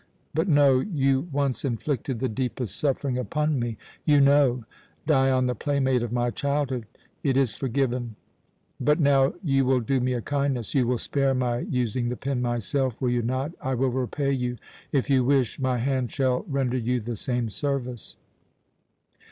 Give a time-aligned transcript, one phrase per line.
[0.33, 0.79] But no.
[0.79, 3.77] You once inflicted the deepest suffering upon me.
[4.03, 4.63] You know
[5.05, 6.87] Dion, the playmate of my childhood
[7.21, 8.15] It is forgiven.
[8.79, 10.73] But now you will do me a kindness.
[10.73, 12.99] You will spare my using the pin myself.
[12.99, 13.51] Will you not?
[13.61, 14.57] I will repay you.
[14.91, 18.15] If you wish, my hand shall render you the same service."